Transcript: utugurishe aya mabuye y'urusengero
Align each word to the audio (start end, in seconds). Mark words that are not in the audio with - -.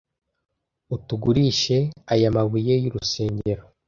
utugurishe 0.95 1.77
aya 2.13 2.29
mabuye 2.35 2.73
y'urusengero 2.83 3.63